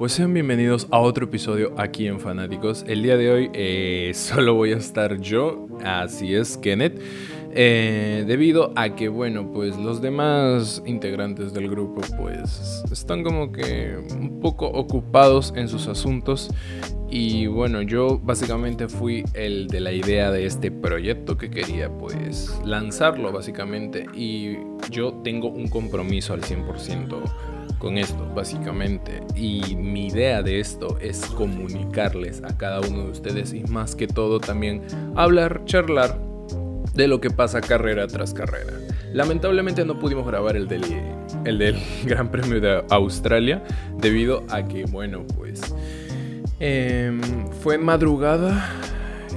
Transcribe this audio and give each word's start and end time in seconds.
Pues 0.00 0.12
sean 0.12 0.32
bienvenidos 0.32 0.86
a 0.92 1.00
otro 1.00 1.24
episodio 1.24 1.74
aquí 1.76 2.06
en 2.06 2.20
Fanáticos. 2.20 2.84
El 2.86 3.02
día 3.02 3.16
de 3.16 3.32
hoy 3.32 3.50
eh, 3.52 4.12
solo 4.14 4.54
voy 4.54 4.72
a 4.72 4.76
estar 4.76 5.18
yo, 5.18 5.66
así 5.84 6.36
es, 6.36 6.56
Kenneth. 6.56 7.00
Eh, 7.52 8.22
debido 8.24 8.72
a 8.76 8.94
que, 8.94 9.08
bueno, 9.08 9.50
pues 9.50 9.76
los 9.76 10.00
demás 10.00 10.84
integrantes 10.86 11.52
del 11.52 11.68
grupo 11.68 12.00
pues 12.16 12.84
están 12.92 13.24
como 13.24 13.50
que 13.50 13.96
un 14.12 14.38
poco 14.38 14.68
ocupados 14.68 15.52
en 15.56 15.66
sus 15.66 15.88
asuntos 15.88 16.48
y 17.10 17.48
bueno, 17.48 17.82
yo 17.82 18.20
básicamente 18.20 18.86
fui 18.86 19.24
el 19.34 19.66
de 19.66 19.80
la 19.80 19.90
idea 19.90 20.30
de 20.30 20.46
este 20.46 20.70
proyecto 20.70 21.36
que 21.36 21.50
quería 21.50 21.90
pues 21.90 22.56
lanzarlo 22.64 23.32
básicamente 23.32 24.06
y 24.14 24.58
yo 24.92 25.14
tengo 25.24 25.48
un 25.48 25.66
compromiso 25.66 26.34
al 26.34 26.42
100% 26.42 27.57
con 27.78 27.98
esto, 27.98 28.28
básicamente. 28.34 29.22
Y 29.34 29.76
mi 29.76 30.08
idea 30.08 30.42
de 30.42 30.60
esto 30.60 30.98
es 31.00 31.20
comunicarles 31.26 32.42
a 32.42 32.56
cada 32.56 32.80
uno 32.80 33.04
de 33.04 33.10
ustedes 33.10 33.52
y 33.52 33.62
más 33.64 33.94
que 33.94 34.06
todo 34.06 34.40
también 34.40 34.82
hablar, 35.16 35.62
charlar 35.64 36.18
de 36.94 37.08
lo 37.08 37.20
que 37.20 37.30
pasa 37.30 37.60
carrera 37.60 38.06
tras 38.06 38.34
carrera. 38.34 38.72
Lamentablemente 39.12 39.84
no 39.84 39.98
pudimos 39.98 40.26
grabar 40.26 40.56
el 40.56 40.68
del, 40.68 40.84
el 41.44 41.76
Gran 42.04 42.30
Premio 42.30 42.60
de 42.60 42.84
Australia 42.90 43.62
debido 43.96 44.44
a 44.50 44.66
que, 44.66 44.84
bueno, 44.84 45.24
pues 45.36 45.74
em, 46.60 47.20
fue 47.62 47.78
madrugada 47.78 48.70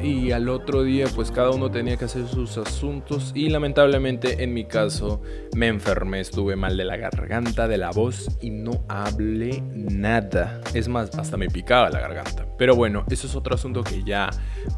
y 0.03 0.31
al 0.31 0.49
otro 0.49 0.83
día 0.83 1.05
pues 1.13 1.31
cada 1.31 1.51
uno 1.51 1.69
tenía 1.69 1.97
que 1.97 2.05
hacer 2.05 2.27
sus 2.27 2.57
asuntos 2.57 3.31
y 3.35 3.49
lamentablemente 3.49 4.43
en 4.43 4.53
mi 4.53 4.65
caso 4.65 5.21
me 5.55 5.67
enfermé, 5.67 6.19
estuve 6.19 6.55
mal 6.55 6.77
de 6.77 6.85
la 6.85 6.97
garganta, 6.97 7.67
de 7.67 7.77
la 7.77 7.91
voz 7.91 8.37
y 8.41 8.49
no 8.49 8.83
hablé 8.87 9.61
nada. 9.73 10.61
Es 10.73 10.87
más, 10.87 11.17
hasta 11.17 11.37
me 11.37 11.47
picaba 11.47 11.89
la 11.89 11.99
garganta. 11.99 12.45
Pero 12.57 12.75
bueno, 12.75 13.03
eso 13.09 13.27
es 13.27 13.35
otro 13.35 13.55
asunto 13.55 13.83
que 13.83 14.03
ya 14.03 14.29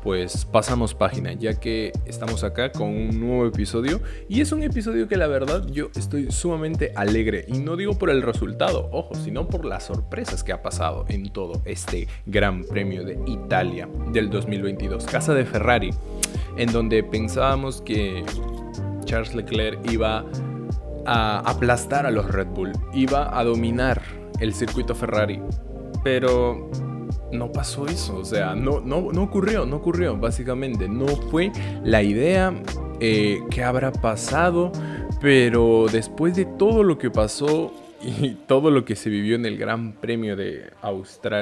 pues 0.01 0.45
pasamos 0.45 0.93
página, 0.93 1.33
ya 1.33 1.59
que 1.59 1.91
estamos 2.05 2.43
acá 2.43 2.71
con 2.71 2.89
un 2.89 3.19
nuevo 3.19 3.45
episodio 3.45 4.01
y 4.27 4.41
es 4.41 4.51
un 4.51 4.63
episodio 4.63 5.07
que 5.07 5.17
la 5.17 5.27
verdad 5.27 5.65
yo 5.67 5.89
estoy 5.95 6.31
sumamente 6.31 6.91
alegre 6.95 7.45
y 7.47 7.59
no 7.59 7.75
digo 7.75 7.97
por 7.97 8.09
el 8.09 8.21
resultado, 8.21 8.89
ojo, 8.91 9.15
sino 9.15 9.47
por 9.47 9.65
las 9.65 9.83
sorpresas 9.83 10.43
que 10.43 10.53
ha 10.53 10.61
pasado 10.61 11.05
en 11.09 11.31
todo 11.31 11.61
este 11.65 12.07
Gran 12.25 12.63
Premio 12.63 13.03
de 13.03 13.19
Italia 13.27 13.87
del 14.11 14.29
2022 14.29 15.05
casa 15.13 15.35
de 15.35 15.45
Ferrari, 15.45 15.91
en 16.57 16.71
donde 16.71 17.03
pensábamos 17.03 17.83
que 17.83 18.25
Charles 19.05 19.35
Leclerc 19.35 19.79
iba 19.91 20.25
a 21.05 21.37
aplastar 21.47 22.07
a 22.07 22.09
los 22.09 22.31
Red 22.31 22.47
Bull, 22.47 22.71
iba 22.95 23.37
a 23.37 23.43
dominar 23.43 24.01
el 24.39 24.55
circuito 24.55 24.95
Ferrari, 24.95 25.39
pero 26.03 26.71
no 27.31 27.51
pasó 27.51 27.85
eso, 27.85 28.17
o 28.17 28.25
sea, 28.25 28.55
no, 28.55 28.79
no, 28.79 29.11
no 29.11 29.21
ocurrió, 29.21 29.67
no 29.67 29.75
ocurrió, 29.75 30.17
básicamente, 30.17 30.89
no 30.89 31.05
fue 31.05 31.51
la 31.83 32.01
idea 32.01 32.51
eh, 32.99 33.37
que 33.51 33.63
habrá 33.63 33.91
pasado, 33.91 34.71
pero 35.21 35.85
después 35.91 36.35
de 36.35 36.45
todo 36.45 36.81
lo 36.81 36.97
que 36.97 37.11
pasó 37.11 37.71
y 38.01 38.31
todo 38.47 38.71
lo 38.71 38.83
que 38.83 38.95
se 38.95 39.11
vivió 39.11 39.35
en 39.35 39.45
el 39.45 39.59
Gran 39.59 39.93
Premio 39.93 40.35
de, 40.35 40.71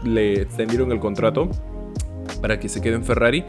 le 0.05 0.43
extendieron 0.43 0.91
el 0.91 0.99
contrato 0.99 1.49
para 2.41 2.59
que 2.59 2.69
se 2.69 2.81
quede 2.81 2.97
en 2.97 3.05
Ferrari. 3.05 3.45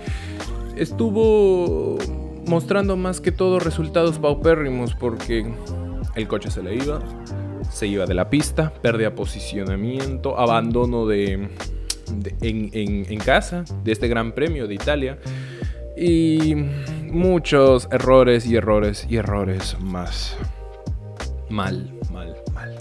Estuvo 0.75 1.97
mostrando 2.45 2.95
más 2.95 3.22
que 3.22 3.31
todo 3.31 3.57
resultados 3.59 4.19
paupérrimos 4.19 4.94
porque 4.94 5.51
el 6.16 6.28
coche 6.28 6.51
se 6.51 6.61
le 6.61 6.75
iba, 6.75 7.00
se 7.75 7.88
iba 7.88 8.06
de 8.06 8.13
la 8.13 8.30
pista, 8.30 8.72
perdía 8.81 9.16
posicionamiento, 9.16 10.40
abandono 10.40 11.06
de, 11.06 11.50
en, 12.41 13.19
casa 13.19 13.66
de 13.84 13.91
este 13.91 14.08
Gran 14.08 14.31
Premio 14.31 14.66
de 14.66 14.75
Italia 14.75 15.19
y 15.97 16.56
muchos 17.12 17.90
errores 17.91 18.46
y 18.46 18.56
errores 18.56 19.06
y 19.09 19.18
errores 19.18 19.75
más. 19.81 20.38
Mal, 21.50 21.91
mal, 22.14 22.34
mal. 22.53 22.78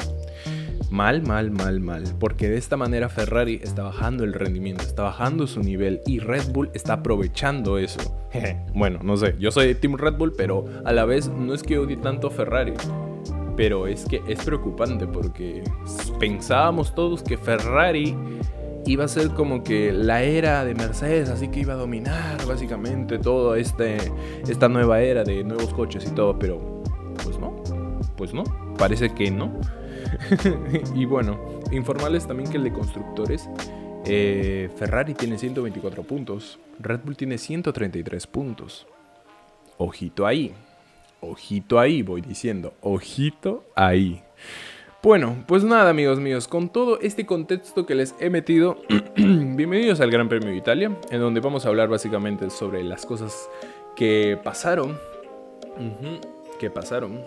Mal, 0.90 1.22
mal, 1.22 1.50
mal, 1.50 1.80
mal. 1.80 2.04
Porque 2.20 2.48
de 2.48 2.56
esta 2.56 2.76
manera 2.76 3.08
Ferrari 3.08 3.58
está 3.64 3.82
bajando 3.82 4.22
el 4.22 4.32
rendimiento, 4.32 4.84
está 4.84 5.02
bajando 5.02 5.48
su 5.48 5.60
nivel 5.60 6.02
y 6.06 6.20
Red 6.20 6.52
Bull 6.52 6.70
está 6.72 6.92
aprovechando 6.92 7.78
eso. 7.78 7.98
bueno, 8.74 9.00
no 9.02 9.16
sé, 9.16 9.34
yo 9.40 9.50
soy 9.50 9.74
Team 9.74 9.96
Red 9.96 10.14
Bull, 10.14 10.34
pero 10.36 10.66
a 10.84 10.92
la 10.92 11.04
vez 11.04 11.28
no 11.28 11.52
es 11.52 11.64
que 11.64 11.78
odie 11.78 11.96
tanto 11.96 12.30
Ferrari. 12.30 12.74
Pero 13.56 13.86
es 13.86 14.04
que 14.04 14.22
es 14.26 14.44
preocupante 14.44 15.06
porque 15.06 15.62
pensábamos 16.18 16.94
todos 16.94 17.22
que 17.22 17.36
Ferrari 17.36 18.16
iba 18.86 19.04
a 19.04 19.08
ser 19.08 19.30
como 19.30 19.62
que 19.62 19.92
la 19.92 20.22
era 20.22 20.64
de 20.64 20.74
Mercedes, 20.74 21.30
así 21.30 21.48
que 21.48 21.60
iba 21.60 21.74
a 21.74 21.76
dominar 21.76 22.44
básicamente 22.46 23.18
toda 23.18 23.58
este, 23.58 23.96
esta 24.46 24.68
nueva 24.68 25.00
era 25.00 25.24
de 25.24 25.42
nuevos 25.44 25.72
coches 25.72 26.06
y 26.06 26.10
todo, 26.14 26.38
pero 26.38 26.82
pues 27.22 27.38
no, 27.38 27.62
pues 28.16 28.34
no, 28.34 28.44
parece 28.76 29.14
que 29.14 29.30
no. 29.30 29.52
y 30.94 31.04
bueno, 31.06 31.38
informarles 31.72 32.26
también 32.26 32.50
que 32.50 32.58
el 32.58 32.64
de 32.64 32.72
constructores, 32.72 33.48
eh, 34.04 34.68
Ferrari 34.76 35.14
tiene 35.14 35.38
124 35.38 36.02
puntos, 36.02 36.58
Red 36.78 37.00
Bull 37.04 37.16
tiene 37.16 37.38
133 37.38 38.26
puntos. 38.26 38.86
Ojito 39.78 40.26
ahí. 40.26 40.54
Ojito 41.30 41.78
ahí, 41.78 42.02
voy 42.02 42.20
diciendo. 42.20 42.74
Ojito 42.82 43.64
ahí. 43.74 44.22
Bueno, 45.02 45.44
pues 45.46 45.64
nada 45.64 45.90
amigos 45.90 46.20
míos, 46.20 46.48
con 46.48 46.70
todo 46.70 46.98
este 47.00 47.26
contexto 47.26 47.86
que 47.86 47.94
les 47.94 48.14
he 48.20 48.30
metido, 48.30 48.78
bienvenidos 49.16 50.00
al 50.00 50.10
Gran 50.10 50.28
Premio 50.28 50.48
de 50.48 50.56
Italia, 50.56 50.96
en 51.10 51.20
donde 51.20 51.40
vamos 51.40 51.66
a 51.66 51.68
hablar 51.68 51.88
básicamente 51.88 52.48
sobre 52.50 52.82
las 52.82 53.04
cosas 53.04 53.48
que 53.96 54.38
pasaron. 54.42 54.98
que 56.58 56.70
pasaron. 56.70 57.20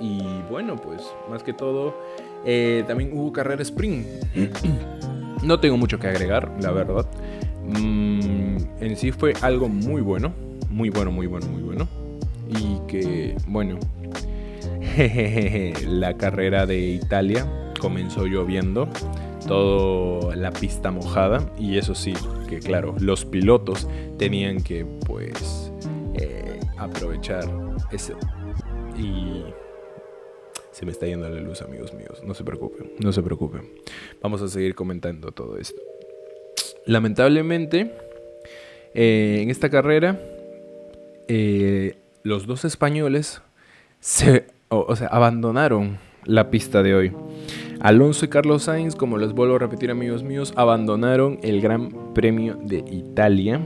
Y 0.00 0.22
bueno, 0.50 0.76
pues 0.76 1.02
más 1.28 1.42
que 1.42 1.52
todo, 1.52 1.94
eh, 2.44 2.84
también 2.86 3.10
hubo 3.12 3.32
carrera 3.32 3.62
sprint. 3.62 4.06
No 5.42 5.58
tengo 5.58 5.78
mucho 5.78 5.98
que 5.98 6.06
agregar, 6.06 6.52
la 6.60 6.70
verdad. 6.70 7.06
Mm, 7.64 8.58
en 8.80 8.96
sí 8.96 9.10
fue 9.10 9.32
algo 9.40 9.70
muy 9.70 10.02
bueno, 10.02 10.34
muy 10.68 10.90
bueno, 10.90 11.10
muy 11.10 11.26
bueno, 11.26 11.46
muy 11.46 11.62
bueno. 11.62 11.99
Y 12.50 12.80
que, 12.86 13.36
bueno, 13.46 13.78
la 15.86 16.16
carrera 16.16 16.66
de 16.66 16.78
Italia 16.78 17.46
comenzó 17.80 18.26
lloviendo, 18.26 18.88
toda 19.46 20.36
la 20.36 20.52
pista 20.52 20.90
mojada 20.90 21.50
y 21.58 21.78
eso 21.78 21.94
sí, 21.94 22.12
que 22.48 22.60
claro, 22.60 22.94
los 23.00 23.24
pilotos 23.24 23.88
tenían 24.18 24.62
que 24.62 24.84
pues 25.06 25.72
eh, 26.14 26.60
aprovechar 26.76 27.44
ese 27.90 28.14
y 28.96 29.42
se 30.72 30.84
me 30.84 30.92
está 30.92 31.06
yendo 31.06 31.28
la 31.28 31.40
luz, 31.40 31.62
amigos 31.62 31.92
míos. 31.94 32.22
No 32.24 32.34
se 32.34 32.44
preocupen, 32.44 32.92
no 32.98 33.12
se 33.12 33.22
preocupen. 33.22 33.72
Vamos 34.22 34.40
a 34.42 34.48
seguir 34.48 34.74
comentando 34.74 35.32
todo 35.32 35.58
esto. 35.58 35.80
Lamentablemente, 36.86 37.92
eh, 38.94 39.40
en 39.42 39.50
esta 39.50 39.68
carrera, 39.68 40.20
eh, 41.28 41.96
los 42.22 42.46
dos 42.46 42.64
españoles 42.64 43.42
se, 44.00 44.46
o, 44.68 44.94
sea, 44.96 45.08
abandonaron 45.08 45.98
la 46.24 46.50
pista 46.50 46.82
de 46.82 46.94
hoy. 46.94 47.12
Alonso 47.80 48.26
y 48.26 48.28
Carlos 48.28 48.64
Sainz, 48.64 48.94
como 48.94 49.16
les 49.16 49.32
vuelvo 49.32 49.56
a 49.56 49.58
repetir 49.58 49.90
amigos 49.90 50.22
míos, 50.22 50.52
abandonaron 50.56 51.38
el 51.42 51.60
Gran 51.60 52.12
Premio 52.12 52.58
de 52.62 52.84
Italia, 52.90 53.60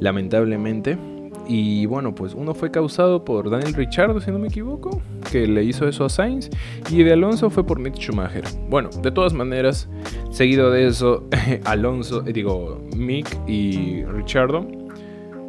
lamentablemente. 0.00 0.98
Y 1.46 1.84
bueno, 1.86 2.14
pues 2.14 2.34
uno 2.34 2.54
fue 2.54 2.70
causado 2.70 3.24
por 3.24 3.50
Daniel 3.50 3.74
Ricciardo, 3.74 4.20
si 4.20 4.30
no 4.30 4.38
me 4.38 4.48
equivoco, 4.48 5.02
que 5.30 5.46
le 5.46 5.64
hizo 5.64 5.88
eso 5.88 6.04
a 6.04 6.08
Sainz. 6.08 6.48
Y 6.88 7.02
de 7.02 7.12
Alonso 7.12 7.50
fue 7.50 7.66
por 7.66 7.78
Mick 7.78 7.96
Schumacher. 7.96 8.44
Bueno, 8.68 8.88
de 9.02 9.10
todas 9.10 9.32
maneras, 9.32 9.88
seguido 10.30 10.70
de 10.70 10.86
eso, 10.86 11.28
Alonso, 11.64 12.24
eh, 12.26 12.32
digo, 12.32 12.80
Mick 12.96 13.26
y 13.48 14.04
Ricciardo 14.04 14.79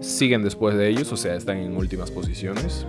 siguen 0.01 0.43
después 0.43 0.75
de 0.75 0.89
ellos, 0.89 1.11
o 1.11 1.17
sea, 1.17 1.35
están 1.35 1.57
en 1.57 1.77
últimas 1.77 2.11
posiciones 2.11 2.85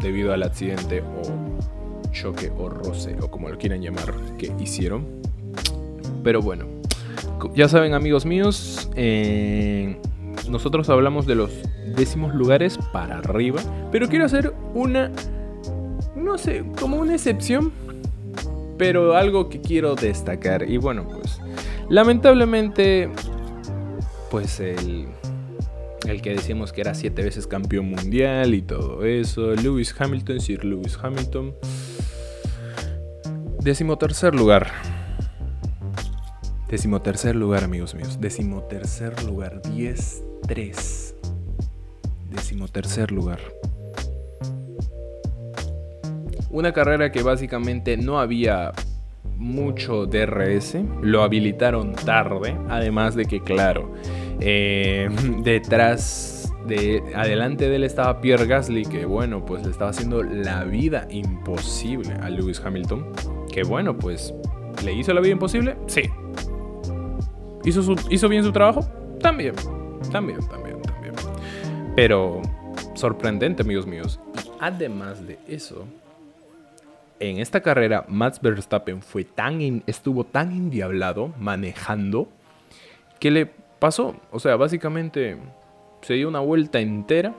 debido 0.00 0.32
al 0.32 0.42
accidente 0.42 1.02
o 1.02 2.10
choque 2.12 2.50
o 2.56 2.68
roce 2.68 3.16
o 3.20 3.30
como 3.30 3.48
lo 3.48 3.58
quieran 3.58 3.82
llamar 3.82 4.14
que 4.38 4.52
hicieron. 4.58 5.06
Pero 6.22 6.40
bueno, 6.40 6.66
ya 7.54 7.68
saben 7.68 7.94
amigos 7.94 8.24
míos, 8.24 8.88
eh, 8.94 9.96
nosotros 10.48 10.88
hablamos 10.88 11.26
de 11.26 11.34
los 11.34 11.50
décimos 11.96 12.34
lugares 12.34 12.78
para 12.92 13.18
arriba, 13.18 13.60
pero 13.90 14.08
quiero 14.08 14.24
hacer 14.24 14.54
una, 14.74 15.10
no 16.14 16.38
sé, 16.38 16.64
como 16.78 16.96
una 16.96 17.14
excepción, 17.14 17.72
pero 18.78 19.16
algo 19.16 19.48
que 19.48 19.60
quiero 19.60 19.94
destacar. 19.96 20.68
Y 20.68 20.76
bueno, 20.76 21.06
pues 21.08 21.40
lamentablemente, 21.88 23.10
pues 24.30 24.60
el, 24.60 25.08
el 26.06 26.22
que 26.22 26.30
decíamos 26.30 26.72
que 26.72 26.80
era 26.80 26.94
siete 26.94 27.22
veces 27.22 27.46
campeón 27.46 27.90
mundial 27.90 28.54
y 28.54 28.62
todo 28.62 29.04
eso, 29.04 29.54
Lewis 29.54 29.94
Hamilton, 29.98 30.40
Sir 30.40 30.64
Lewis 30.64 30.98
Hamilton, 31.00 31.54
decimotercer 33.62 34.34
lugar. 34.34 34.68
Decimotercer 36.68 37.36
lugar, 37.36 37.64
amigos 37.64 37.94
míos. 37.94 38.18
Decimotercer 38.18 39.22
lugar. 39.24 39.60
10-3. 39.62 41.14
Decimotercer 42.30 43.12
lugar. 43.12 43.40
Una 46.48 46.72
carrera 46.72 47.12
que 47.12 47.22
básicamente 47.22 47.98
no 47.98 48.18
había 48.18 48.72
mucho 49.36 50.06
DRS. 50.06 50.78
Lo 51.02 51.22
habilitaron 51.22 51.92
tarde. 51.92 52.56
Además 52.70 53.14
de 53.14 53.26
que, 53.26 53.42
claro, 53.42 53.92
eh, 54.44 55.08
detrás 55.42 56.52
de 56.66 57.02
adelante 57.14 57.68
de 57.68 57.76
él 57.76 57.84
estaba 57.84 58.20
Pierre 58.20 58.46
Gasly, 58.46 58.84
que 58.84 59.04
bueno, 59.04 59.44
pues 59.44 59.64
le 59.64 59.70
estaba 59.70 59.90
haciendo 59.90 60.22
la 60.22 60.64
vida 60.64 61.06
imposible 61.10 62.12
a 62.14 62.28
Lewis 62.30 62.60
Hamilton. 62.64 63.12
Que 63.52 63.62
bueno, 63.62 63.96
pues 63.96 64.34
le 64.84 64.92
hizo 64.92 65.12
la 65.12 65.20
vida 65.20 65.32
imposible, 65.32 65.76
sí, 65.86 66.02
¿Hizo, 67.64 68.28
bien 68.28 68.42
su 68.42 68.52
trabajo? 68.52 68.84
También, 69.20 69.54
también, 70.10 70.40
también, 70.48 70.82
también. 70.82 71.14
Pero 71.94 72.42
sorprendente, 72.94 73.62
amigos 73.62 73.86
míos. 73.86 74.18
además 74.58 75.26
de 75.26 75.38
eso, 75.46 75.86
en 77.20 77.38
esta 77.38 77.60
carrera, 77.60 78.04
Max 78.08 78.40
Verstappen 78.40 79.00
fue 79.00 79.24
tan 79.24 79.82
estuvo 79.86 80.24
tan 80.24 80.50
endiablado 80.50 81.32
manejando 81.38 82.28
que 83.20 83.30
le 83.30 83.50
pasó. 83.82 84.14
O 84.30 84.38
sea, 84.38 84.54
básicamente 84.54 85.36
se 86.02 86.14
dio 86.14 86.28
una 86.28 86.38
vuelta 86.38 86.78
entera 86.78 87.34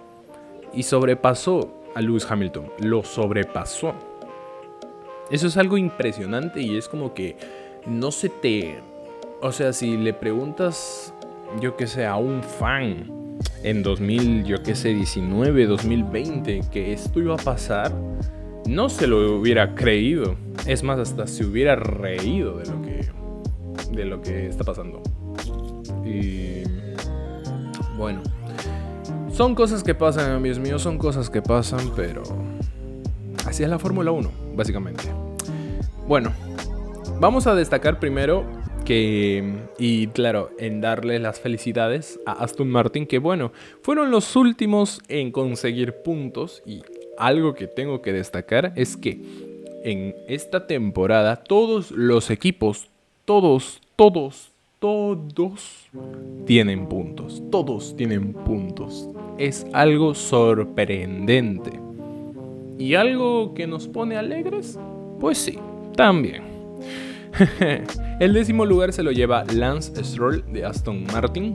y 0.73 0.83
sobrepasó 0.83 1.73
a 1.95 2.01
Lewis 2.01 2.29
Hamilton. 2.29 2.69
Lo 2.79 3.03
sobrepasó. 3.03 3.93
Eso 5.31 5.47
es 5.47 5.55
algo 5.55 5.77
impresionante 5.77 6.61
y 6.61 6.75
es 6.75 6.89
como 6.89 7.13
que 7.13 7.37
no 7.87 8.11
se 8.11 8.27
te 8.27 8.75
o 9.41 9.51
sea, 9.51 9.73
si 9.73 9.97
le 9.97 10.13
preguntas, 10.13 11.13
yo 11.59 11.75
que 11.75 11.85
sé, 11.85 12.05
a 12.05 12.15
un 12.15 12.41
fan 12.43 13.37
en 13.61 13.83
2000, 13.83 14.45
yo 14.45 14.63
que 14.63 14.73
sé, 14.73 14.93
19, 14.93 15.65
2020, 15.65 16.61
que 16.71 16.93
esto 16.93 17.19
iba 17.19 17.33
a 17.33 17.37
pasar, 17.37 17.91
no 18.65 18.87
se 18.87 19.05
lo 19.05 19.37
hubiera 19.37 19.75
creído. 19.75 20.35
Es 20.65 20.81
más, 20.83 20.97
hasta 20.97 21.27
se 21.27 21.43
hubiera 21.43 21.75
reído 21.75 22.57
de 22.57 22.71
lo 22.71 22.81
que, 22.81 23.09
de 23.91 24.05
lo 24.05 24.21
que 24.21 24.47
está 24.47 24.63
pasando. 24.63 25.03
Y 26.05 26.63
bueno, 27.97 28.21
son 29.31 29.55
cosas 29.55 29.83
que 29.83 29.95
pasan, 29.95 30.31
amigos 30.31 30.59
míos, 30.59 30.81
son 30.81 30.97
cosas 30.97 31.29
que 31.29 31.41
pasan, 31.41 31.91
pero 31.95 32.23
así 33.45 33.63
es 33.63 33.69
la 33.69 33.79
Fórmula 33.79 34.11
1, 34.11 34.29
básicamente. 34.55 35.03
Bueno, 36.07 36.31
vamos 37.19 37.47
a 37.47 37.55
destacar 37.55 37.99
primero 37.99 38.45
que 38.85 39.67
y 39.77 40.07
claro, 40.07 40.51
en 40.59 40.81
darle 40.81 41.19
las 41.19 41.39
felicidades 41.39 42.19
a 42.25 42.33
Aston 42.43 42.69
Martin, 42.69 43.07
que 43.07 43.19
bueno, 43.19 43.51
fueron 43.81 44.11
los 44.11 44.35
últimos 44.35 45.01
en 45.07 45.31
conseguir 45.31 46.03
puntos 46.03 46.61
y 46.65 46.83
algo 47.17 47.53
que 47.53 47.67
tengo 47.67 48.01
que 48.01 48.13
destacar 48.13 48.73
es 48.75 48.97
que 48.97 49.19
en 49.83 50.15
esta 50.27 50.67
temporada 50.67 51.37
todos 51.37 51.91
los 51.91 52.29
equipos, 52.29 52.89
todos, 53.25 53.81
todos, 53.95 54.52
todos 54.83 55.87
tienen 56.45 56.87
puntos, 56.87 57.41
todos 57.49 57.95
tienen 57.95 58.33
puntos. 58.33 59.07
Es 59.37 59.65
algo 59.71 60.13
sorprendente. 60.13 61.71
¿Y 62.77 62.95
algo 62.95 63.53
que 63.53 63.65
nos 63.65 63.87
pone 63.87 64.17
alegres? 64.17 64.77
Pues 65.21 65.37
sí, 65.37 65.57
también. 65.95 66.43
el 68.19 68.33
décimo 68.33 68.65
lugar 68.65 68.91
se 68.91 69.03
lo 69.03 69.13
lleva 69.13 69.45
Lance 69.53 70.03
Stroll 70.03 70.43
de 70.51 70.65
Aston 70.65 71.05
Martin. 71.13 71.53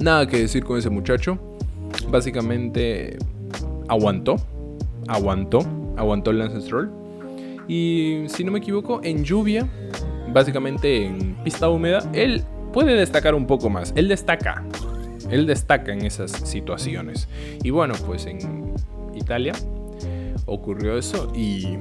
Nada 0.00 0.26
que 0.26 0.38
decir 0.38 0.64
con 0.64 0.78
ese 0.78 0.88
muchacho. 0.88 1.38
Básicamente 2.08 3.18
aguantó, 3.88 4.36
aguantó, 5.06 5.58
aguantó 5.98 6.32
Lance 6.32 6.62
Stroll. 6.62 6.90
Y 7.68 8.22
si 8.28 8.42
no 8.42 8.52
me 8.52 8.60
equivoco, 8.60 9.02
en 9.04 9.22
lluvia, 9.22 9.68
básicamente 10.32 11.06
en 11.06 11.34
pista 11.44 11.68
húmeda, 11.68 12.08
él 12.12 12.44
puede 12.72 12.94
destacar 12.94 13.34
un 13.34 13.46
poco 13.46 13.70
más. 13.70 13.92
Él 13.96 14.08
destaca, 14.08 14.64
él 15.30 15.46
destaca 15.46 15.92
en 15.92 16.04
esas 16.04 16.30
situaciones. 16.30 17.28
Y 17.62 17.70
bueno, 17.70 17.94
pues 18.06 18.26
en 18.26 18.74
Italia 19.14 19.52
ocurrió 20.46 20.96
eso 20.96 21.32
y 21.34 21.76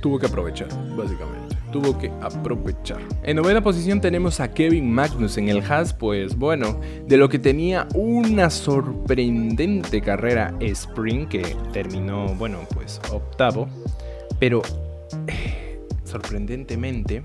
tuvo 0.00 0.18
que 0.18 0.26
aprovechar, 0.26 0.68
básicamente 0.96 1.58
tuvo 1.72 1.98
que 1.98 2.10
aprovechar. 2.20 3.00
En 3.22 3.36
novena 3.36 3.62
posición 3.62 4.00
tenemos 4.00 4.40
a 4.40 4.52
Kevin 4.52 4.90
Magnus 4.90 5.36
en 5.38 5.48
el 5.48 5.62
Haas, 5.62 5.92
pues 5.92 6.36
bueno, 6.36 6.80
de 7.06 7.16
lo 7.16 7.28
que 7.28 7.38
tenía 7.38 7.86
una 7.94 8.50
sorprendente 8.50 10.00
carrera 10.00 10.54
Spring 10.60 11.28
que 11.28 11.56
terminó, 11.72 12.34
bueno, 12.34 12.60
pues 12.74 13.00
octavo, 13.12 13.68
pero 14.38 14.62
sorprendentemente 16.04 17.22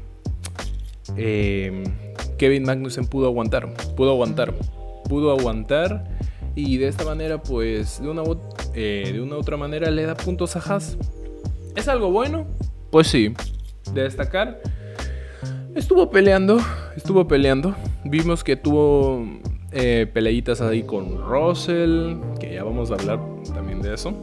em, 1.16 1.84
Kevin 2.38 2.64
Magnussen 2.64 3.06
pudo 3.06 3.28
aguantar, 3.28 3.74
pudo 3.96 4.12
aguantar, 4.12 4.54
pudo 5.08 5.32
aguantar 5.32 6.04
y 6.56 6.78
de 6.78 6.88
esta 6.88 7.04
manera 7.06 7.42
pues 7.42 8.02
de 8.02 8.10
una, 8.10 8.24
eh, 8.74 9.12
de 9.14 9.22
una 9.22 9.36
u 9.36 9.40
otra 9.40 9.58
manera 9.58 9.90
le 9.92 10.04
da 10.06 10.16
puntos 10.16 10.56
a 10.56 10.60
Haas. 10.60 10.98
¿Es 11.76 11.88
algo 11.88 12.12
bueno? 12.12 12.46
Pues 12.92 13.08
sí, 13.08 13.34
de 13.94 14.04
destacar. 14.04 14.62
Estuvo 15.76 16.12
peleando, 16.12 16.60
estuvo 16.96 17.28
peleando. 17.28 17.76
Vimos 18.06 18.44
que 18.44 18.56
tuvo 18.56 19.26
eh, 19.72 20.08
peleitas 20.14 20.62
ahí 20.62 20.84
con 20.84 21.20
Russell, 21.28 22.18
que 22.40 22.54
ya 22.54 22.64
vamos 22.64 22.92
a 22.92 22.94
hablar 22.94 23.20
también 23.56 23.82
de 23.82 23.96
eso. 23.96 24.14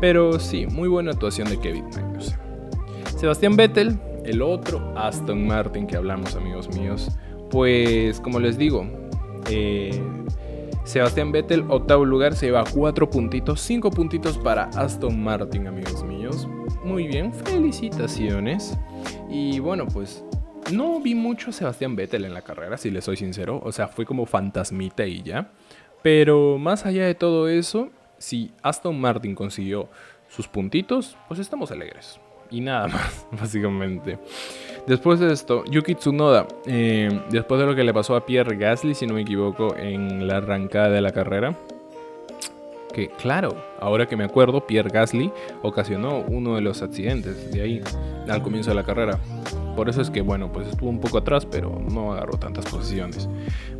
Pero 0.00 0.38
sí, 0.38 0.66
muy 0.66 0.88
buena 0.88 1.12
actuación 1.12 1.48
de 1.48 1.58
Kevin 1.58 1.84
Magnussen. 1.94 2.38
Sebastián 3.16 3.56
Vettel, 3.56 3.98
el 4.24 4.42
otro 4.42 4.92
Aston 4.96 5.46
Martin 5.46 5.86
que 5.86 5.96
hablamos, 5.96 6.34
amigos 6.36 6.68
míos. 6.76 7.10
pues 7.50 8.20
como 8.20 8.38
les 8.38 8.56
digo, 8.56 8.86
eh, 9.50 10.00
Sebastián 10.84 11.30
Vettel, 11.30 11.64
octavo 11.68 12.04
lugar, 12.04 12.34
se 12.34 12.46
lleva 12.46 12.64
4 12.64 13.10
puntitos, 13.10 13.60
5 13.60 13.90
puntitos 13.90 14.38
para 14.38 14.64
Aston 14.76 15.22
Martin, 15.22 15.66
amigos 15.66 16.02
míos. 16.04 16.48
Muy 16.84 17.06
bien, 17.06 17.32
felicitaciones. 17.32 18.78
Y 19.28 19.60
bueno, 19.60 19.86
pues 19.86 20.24
no 20.72 21.00
vi 21.00 21.14
mucho 21.14 21.50
a 21.50 21.52
Sebastián 21.52 21.96
Vettel 21.96 22.24
en 22.24 22.34
la 22.34 22.42
carrera, 22.42 22.76
si 22.76 22.90
le 22.90 23.02
soy 23.02 23.16
sincero. 23.16 23.60
O 23.64 23.72
sea, 23.72 23.88
fue 23.88 24.04
como 24.06 24.26
fantasmita 24.26 25.06
y 25.06 25.22
ya. 25.22 25.50
Pero 26.02 26.58
más 26.58 26.86
allá 26.86 27.06
de 27.06 27.14
todo 27.14 27.48
eso, 27.48 27.90
si 28.18 28.52
Aston 28.62 29.00
Martin 29.00 29.34
consiguió 29.34 29.88
sus 30.28 30.48
puntitos, 30.48 31.16
pues 31.28 31.40
estamos 31.40 31.70
alegres. 31.70 32.20
Y 32.50 32.60
nada 32.60 32.88
más, 32.88 33.26
básicamente. 33.32 34.18
Después 34.86 35.20
de 35.20 35.32
esto, 35.32 35.64
Yuki 35.66 35.94
Tsunoda, 35.94 36.46
eh, 36.66 37.08
después 37.30 37.60
de 37.60 37.66
lo 37.66 37.74
que 37.74 37.84
le 37.84 37.94
pasó 37.94 38.16
a 38.16 38.26
Pierre 38.26 38.56
Gasly, 38.56 38.94
si 38.94 39.06
no 39.06 39.14
me 39.14 39.22
equivoco, 39.22 39.76
en 39.76 40.26
la 40.26 40.38
arrancada 40.38 40.90
de 40.90 41.00
la 41.00 41.12
carrera, 41.12 41.54
que 42.92 43.08
claro, 43.08 43.56
ahora 43.80 44.06
que 44.06 44.16
me 44.16 44.24
acuerdo, 44.24 44.66
Pierre 44.66 44.90
Gasly 44.90 45.32
ocasionó 45.62 46.24
uno 46.28 46.54
de 46.54 46.60
los 46.60 46.82
accidentes 46.82 47.50
de 47.52 47.62
ahí 47.62 47.80
al 48.28 48.42
comienzo 48.42 48.70
de 48.70 48.76
la 48.76 48.84
carrera. 48.84 49.18
Por 49.76 49.88
eso 49.88 50.02
es 50.02 50.10
que, 50.10 50.20
bueno, 50.20 50.52
pues 50.52 50.68
estuvo 50.68 50.90
un 50.90 51.00
poco 51.00 51.18
atrás, 51.18 51.46
pero 51.46 51.80
no 51.90 52.12
agarró 52.12 52.38
tantas 52.38 52.66
posiciones. 52.66 53.28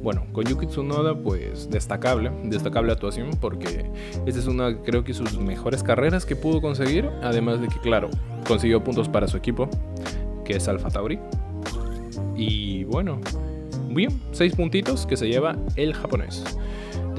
Bueno, 0.03 0.25
con 0.33 0.45
Yuki 0.45 0.67
Tsunoda, 0.67 1.15
pues 1.15 1.69
destacable, 1.69 2.31
destacable 2.45 2.93
actuación, 2.93 3.31
porque 3.41 3.91
esta 4.25 4.41
es 4.41 4.47
una, 4.47 4.77
creo 4.79 5.05
que 5.05 5.13
sus 5.13 5.39
mejores 5.39 5.83
carreras 5.83 6.25
que 6.25 6.37
pudo 6.37 6.61
conseguir. 6.61 7.11
Además 7.23 7.61
de 7.61 7.69
que, 7.69 7.79
claro, 7.81 8.09
consiguió 8.47 8.83
puntos 8.83 9.09
para 9.09 9.29
su 9.29 9.37
equipo, 9.37 9.69
que 10.45 10.55
es 10.57 10.69
Alfa 10.69 10.89
Tauri. 10.89 11.19
Y 12.35 12.85
bueno, 12.85 13.21
bien, 13.91 14.21
seis 14.33 14.55
puntitos 14.55 15.05
que 15.07 15.17
se 15.17 15.29
lleva 15.29 15.57
el 15.77 15.93
japonés. 15.93 16.45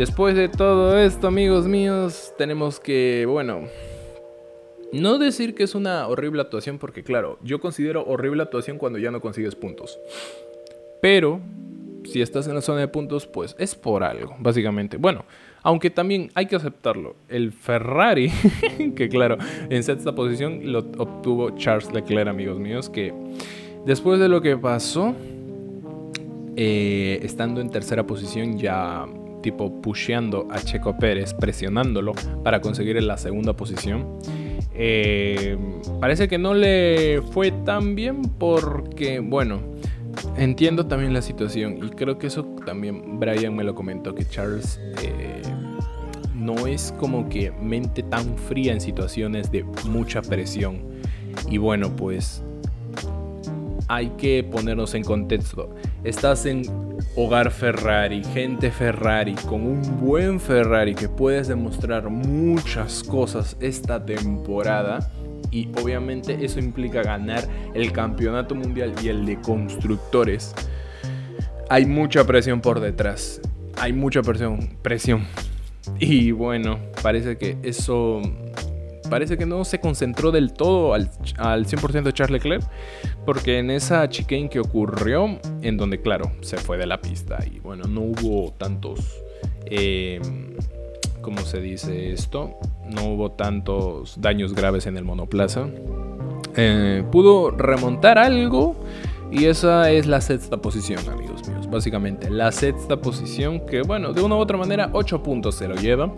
Después 0.02 0.36
de 0.36 0.50
todo 0.50 0.98
esto, 0.98 1.28
amigos 1.28 1.68
míos, 1.68 2.34
tenemos 2.36 2.80
que, 2.80 3.28
bueno, 3.30 3.68
no 4.92 5.20
decir 5.20 5.54
que 5.54 5.62
es 5.62 5.76
una 5.76 6.08
horrible 6.08 6.42
actuación, 6.42 6.80
porque 6.80 7.04
claro, 7.04 7.38
yo 7.44 7.62
considero 7.62 8.04
horrible 8.08 8.42
actuación 8.42 8.80
cuando 8.80 8.98
ya 8.98 9.12
no 9.12 9.22
consigues 9.22 9.54
puntos. 9.54 10.00
Pero, 11.04 11.40
si 12.04 12.20
estás 12.20 12.48
en 12.48 12.56
la 12.56 12.62
zona 12.62 12.80
de 12.80 12.88
puntos, 12.88 13.28
pues 13.28 13.56
es 13.60 13.76
por 13.76 14.04
algo, 14.04 14.36
básicamente. 14.40 14.98
Bueno, 14.98 15.24
aunque 15.62 15.92
también 15.92 16.32
hay 16.34 16.48
que 16.48 16.56
aceptarlo. 16.56 17.16
El 17.30 17.52
Ferrari, 17.52 18.32
que 18.96 19.08
claro, 19.08 19.38
en 19.70 19.84
sexta 19.84 20.16
posición 20.16 20.72
lo 20.72 20.80
obtuvo 20.80 21.52
Charles 21.58 21.94
Leclerc, 21.94 22.28
amigos 22.28 22.58
míos, 22.58 22.90
que 22.90 23.14
después 23.86 24.20
de 24.20 24.30
lo 24.30 24.42
que 24.42 24.58
pasó, 24.58 25.14
eh, 26.56 27.20
estando 27.22 27.62
en 27.62 27.70
tercera 27.70 28.08
posición 28.08 28.58
ya 28.58 29.06
tipo 29.42 29.82
pusheando 29.82 30.48
a 30.52 30.60
Checo 30.60 30.98
Pérez, 30.98 31.34
presionándolo 31.34 32.14
para 32.44 32.62
conseguir 32.62 33.02
la 33.02 33.18
segunda 33.18 33.54
posición. 33.54 34.20
Eh, 34.74 35.58
parece 36.00 36.28
que 36.28 36.38
no 36.38 36.54
le 36.54 37.22
fue 37.32 37.52
tan 37.52 37.96
bien 37.96 38.22
porque, 38.22 39.20
bueno, 39.20 39.60
entiendo 40.38 40.86
también 40.86 41.14
la 41.14 41.22
situación 41.22 41.78
y 41.84 41.90
creo 41.90 42.18
que 42.18 42.28
eso 42.28 42.46
también 42.66 43.20
Brian 43.20 43.56
me 43.56 43.64
lo 43.64 43.76
comentó, 43.76 44.16
que 44.16 44.26
Charles 44.26 44.80
eh, 45.04 45.42
no 46.36 46.68
es 46.68 46.94
como 47.00 47.30
que 47.30 47.52
mente 47.52 48.04
tan 48.04 48.38
fría 48.38 48.74
en 48.74 48.82
situaciones 48.82 49.52
de 49.52 49.64
mucha 49.86 50.22
presión. 50.22 50.82
Y 51.50 51.58
bueno, 51.58 51.96
pues 51.96 52.44
hay 53.88 54.10
que 54.18 54.44
ponernos 54.44 54.94
en 54.96 55.04
contexto. 55.04 55.70
Estás 56.04 56.46
en 56.46 56.64
hogar 57.16 57.52
Ferrari, 57.52 58.24
gente 58.24 58.72
Ferrari, 58.72 59.36
con 59.36 59.66
un 59.66 60.00
buen 60.00 60.40
Ferrari 60.40 60.96
que 60.96 61.10
puedes 61.10 61.48
demostrar 61.48 62.10
muchas 62.10 63.04
cosas 63.04 63.58
esta 63.60 64.04
temporada. 64.04 65.12
Y 65.52 65.68
obviamente 65.82 66.46
eso 66.46 66.60
implica 66.60 67.04
ganar 67.04 67.46
el 67.74 67.92
campeonato 67.92 68.56
mundial 68.56 68.94
y 69.04 69.10
el 69.10 69.26
de 69.26 69.40
constructores. 69.42 70.56
Hay 71.70 71.86
mucha 71.86 72.26
presión 72.26 72.62
por 72.62 72.80
detrás. 72.80 73.42
Hay 73.78 73.92
mucha 73.92 74.22
presión. 74.22 74.78
Presión. 74.82 75.26
Y 76.00 76.32
bueno, 76.32 76.80
parece 77.02 77.38
que 77.38 77.58
eso 77.64 78.22
parece 79.12 79.38
que 79.38 79.46
no 79.46 79.66
se 79.66 79.82
concentró 79.82 80.32
del 80.32 80.54
todo 80.54 80.94
al, 80.94 81.10
100% 81.10 82.04
de 82.04 82.14
Charles 82.14 82.42
Leclerc, 82.42 82.64
porque 83.26 83.60
en 83.60 83.70
esa 83.70 84.08
chicane 84.08 84.50
que 84.50 84.62
ocurrió, 84.62 85.38
en 85.62 85.76
donde 85.76 86.02
claro, 86.02 86.32
se 86.40 86.56
fue 86.56 86.78
de 86.78 86.88
la 86.88 87.02
pista 87.02 87.38
y 87.46 87.60
bueno, 87.60 87.84
no 87.90 88.00
hubo 88.02 88.54
tantos, 88.54 89.22
eh, 89.66 90.22
¿cómo 91.22 91.40
se 91.42 91.60
dice 91.60 92.14
esto? 92.14 92.58
No 92.90 93.04
hubo 93.10 93.32
tantos 93.32 94.16
daños 94.22 94.56
graves 94.56 94.86
en 94.86 94.96
el 94.96 95.04
monoplaza. 95.04 95.68
Eh, 96.56 97.04
pudo 97.12 97.52
remontar 97.52 98.18
algo 98.18 98.78
y 99.30 99.46
esa 99.46 99.92
es 99.92 100.08
la 100.08 100.22
sexta 100.22 100.58
posición, 100.58 101.00
amigos 101.10 101.46
míos. 101.50 101.70
Básicamente, 101.70 102.30
la 102.30 102.54
sexta 102.54 103.02
posición 103.02 103.66
que, 103.66 103.82
bueno, 103.82 104.14
de 104.14 104.22
una 104.22 104.36
u 104.36 104.40
otra 104.40 104.58
manera, 104.58 104.90
8 104.94 105.22
puntos 105.22 105.56
se 105.56 105.68
lo 105.68 105.76
lleva. 105.76 106.14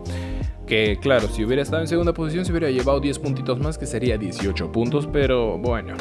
Que 0.67 0.98
claro, 1.01 1.27
si 1.27 1.43
hubiera 1.43 1.62
estado 1.62 1.82
en 1.82 1.88
segunda 1.88 2.13
posición 2.13 2.46
se 2.46 2.51
hubiera 2.51 2.70
llevado 2.70 3.00
10 3.00 3.20
puntitos 3.20 3.60
más, 3.60 3.77
que 3.77 3.86
sería 3.86 4.17
18 4.17 4.72
puntos, 4.72 5.08
pero 5.12 5.58
bueno. 5.58 5.96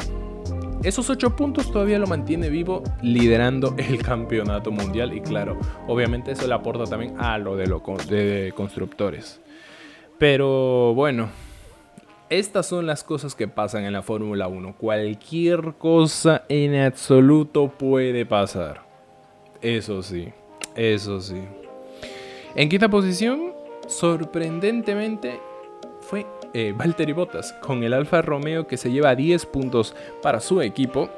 Esos 0.83 1.09
8 1.09 1.35
puntos 1.37 1.71
todavía 1.71 1.97
lo 1.97 2.07
mantiene 2.07 2.49
vivo 2.49 2.83
liderando 3.01 3.75
el 3.77 4.01
campeonato 4.01 4.71
mundial 4.71 5.13
y 5.13 5.21
claro, 5.21 5.57
obviamente 5.87 6.31
eso 6.31 6.47
le 6.47 6.53
aporta 6.53 6.85
también 6.85 7.19
a 7.19 7.37
lo 7.37 7.55
de, 7.55 7.67
lo 7.67 7.81
de 8.09 8.53
constructores. 8.55 9.39
Pero 10.17 10.93
bueno, 10.93 11.29
estas 12.29 12.65
son 12.65 12.85
las 12.85 13.03
cosas 13.03 13.35
que 13.35 13.47
pasan 13.47 13.85
en 13.85 13.93
la 13.93 14.01
Fórmula 14.01 14.47
1. 14.47 14.75
Cualquier 14.77 15.73
cosa 15.77 16.43
en 16.49 16.75
absoluto 16.75 17.67
puede 17.67 18.25
pasar. 18.25 18.81
Eso 19.61 20.01
sí, 20.01 20.29
eso 20.75 21.21
sí. 21.21 21.41
En 22.55 22.69
quinta 22.69 22.89
posición 22.89 23.52
sorprendentemente 23.93 25.39
fue 26.01 26.25
eh, 26.53 26.73
Valtteri 26.75 27.13
Bottas 27.13 27.53
con 27.61 27.83
el 27.83 27.93
Alfa 27.93 28.21
Romeo 28.21 28.67
que 28.67 28.77
se 28.77 28.91
lleva 28.91 29.15
10 29.15 29.45
puntos 29.45 29.95
para 30.21 30.39
su 30.39 30.61
equipo 30.61 31.09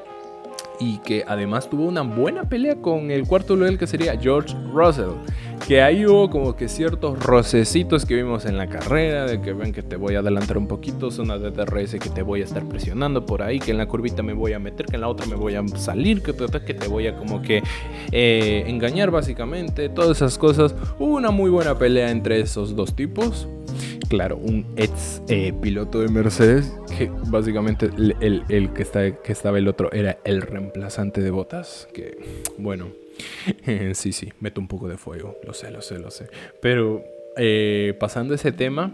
y 0.80 1.00
que 1.00 1.24
además 1.28 1.70
tuvo 1.70 1.86
una 1.86 2.02
buena 2.02 2.44
pelea 2.48 2.76
con 2.76 3.12
el 3.12 3.26
cuarto 3.26 3.56
lugar 3.56 3.78
que 3.78 3.88
sería 3.88 4.18
George 4.20 4.56
Russell. 4.74 5.16
Que 5.68 5.82
ahí 5.82 6.06
hubo 6.06 6.30
como 6.30 6.56
que 6.56 6.70
ciertos 6.70 7.18
rocecitos 7.18 8.06
que 8.06 8.14
vimos 8.14 8.46
en 8.46 8.56
la 8.56 8.68
carrera, 8.68 9.26
de 9.26 9.42
que 9.42 9.52
ven 9.52 9.74
que 9.74 9.82
te 9.82 9.96
voy 9.96 10.14
a 10.14 10.20
adelantar 10.20 10.60
un 10.60 10.68
poquito, 10.68 11.10
zona 11.10 11.40
de 11.40 11.50
DRS 11.50 11.96
que 11.96 12.10
te 12.10 12.22
voy 12.22 12.42
a 12.42 12.44
estar 12.44 12.64
presionando 12.66 13.26
por 13.26 13.42
ahí, 13.42 13.58
que 13.58 13.72
en 13.72 13.80
la 13.80 13.88
curvita 13.88 14.22
me 14.22 14.34
voy 14.34 14.54
a 14.54 14.60
meter, 14.60 14.86
que 14.86 14.96
en 14.96 15.02
la 15.02 15.08
otra 15.08 15.26
me 15.26 15.36
voy 15.36 15.56
a 15.56 15.68
salir, 15.70 16.22
que 16.22 16.36
que 16.36 16.74
te 16.76 16.88
voy 16.88 17.08
a 17.08 17.16
como 17.16 17.42
que 17.42 17.64
eh, 18.12 18.64
engañar 18.68 19.10
básicamente, 19.10 19.90
todas 19.90 20.18
esas 20.18 20.38
cosas. 20.38 20.76
Hubo 21.00 21.16
una 21.16 21.32
muy 21.32 21.50
buena 21.50 21.78
pelea 21.80 22.12
entre 22.12 22.40
esos 22.40 22.76
dos 22.76 22.96
tipos 22.96 23.48
claro, 24.10 24.38
un 24.38 24.66
ex 24.78 25.22
eh, 25.28 25.54
piloto 25.62 26.00
de 26.00 26.08
Mercedes, 26.10 26.74
que 26.98 27.12
básicamente 27.28 27.90
el, 28.20 28.74
que, 28.74 28.82
está, 28.82 29.16
que 29.18 29.32
estaba 29.32 29.58
el 29.58 29.68
otro 29.68 29.92
era 29.92 30.18
el 30.24 30.42
reemplazante 30.42 31.22
de 31.22 31.32
Botas, 31.32 31.88
que 31.94 32.18
bueno, 32.58 32.90
sí, 33.94 34.12
sí, 34.12 34.34
meto 34.40 34.62
un 34.62 34.68
poco 34.68 34.88
de 34.88 34.98
fuego, 34.98 35.38
lo 35.44 35.54
sé, 35.54 35.72
lo 35.72 35.82
sé, 35.82 36.00
lo 36.00 36.12
sé. 36.12 36.28
Pero 36.62 37.04
eh, 37.38 37.96
pasando 38.00 38.34
ese 38.34 38.52
tema, 38.52 38.92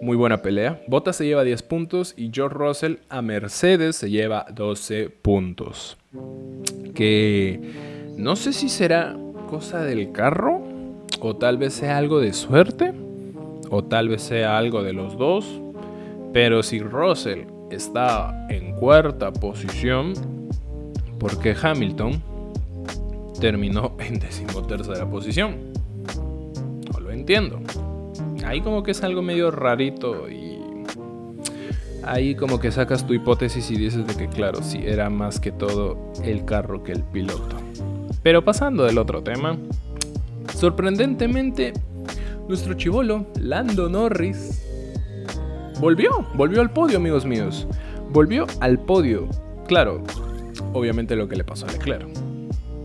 muy 0.00 0.16
buena 0.16 0.42
pelea. 0.42 0.82
Botas 0.88 1.16
se 1.16 1.26
lleva 1.26 1.44
10 1.44 1.62
puntos 1.62 2.14
y 2.16 2.30
George 2.32 2.56
Russell 2.56 2.94
a 3.08 3.22
Mercedes 3.22 3.96
se 3.96 4.10
lleva 4.10 4.46
12 4.52 5.10
puntos. 5.10 5.96
Que 6.94 7.60
no 8.16 8.36
sé 8.36 8.52
si 8.52 8.68
será 8.68 9.16
cosa 9.48 9.84
del 9.84 10.12
carro 10.12 10.60
o 11.20 11.36
tal 11.36 11.56
vez 11.56 11.74
sea 11.74 11.98
algo 11.98 12.20
de 12.20 12.32
suerte 12.32 12.92
o 13.72 13.82
tal 13.82 14.10
vez 14.10 14.20
sea 14.20 14.58
algo 14.58 14.82
de 14.82 14.92
los 14.92 15.16
dos, 15.16 15.46
pero 16.34 16.62
si 16.62 16.78
Russell 16.78 17.46
está 17.70 18.46
en 18.50 18.76
cuarta 18.76 19.32
posición, 19.32 20.12
porque 21.18 21.56
Hamilton 21.60 22.22
terminó 23.40 23.96
en 23.98 24.18
decimotercera 24.20 25.08
posición? 25.08 25.72
No 26.92 27.00
lo 27.00 27.10
entiendo. 27.10 27.60
Ahí 28.44 28.60
como 28.60 28.82
que 28.82 28.90
es 28.90 29.02
algo 29.02 29.22
medio 29.22 29.50
rarito 29.50 30.28
y 30.28 30.60
ahí 32.04 32.34
como 32.34 32.60
que 32.60 32.70
sacas 32.70 33.06
tu 33.06 33.14
hipótesis 33.14 33.70
y 33.70 33.76
dices 33.76 34.06
de 34.06 34.14
que 34.14 34.28
claro, 34.28 34.62
sí 34.62 34.82
era 34.84 35.08
más 35.08 35.40
que 35.40 35.50
todo 35.50 36.12
el 36.22 36.44
carro 36.44 36.84
que 36.84 36.92
el 36.92 37.04
piloto. 37.04 37.56
Pero 38.22 38.44
pasando 38.44 38.84
del 38.84 38.98
otro 38.98 39.22
tema, 39.22 39.56
sorprendentemente 40.54 41.72
nuestro 42.48 42.74
chivolo, 42.74 43.26
Lando 43.40 43.88
Norris, 43.88 44.62
volvió, 45.80 46.26
volvió 46.34 46.60
al 46.60 46.72
podio, 46.72 46.98
amigos 46.98 47.24
míos. 47.24 47.66
Volvió 48.10 48.46
al 48.60 48.78
podio. 48.78 49.28
Claro, 49.66 50.02
obviamente 50.72 51.16
lo 51.16 51.28
que 51.28 51.36
le 51.36 51.44
pasó 51.44 51.66
a 51.66 51.72
Leclerc. 51.72 52.08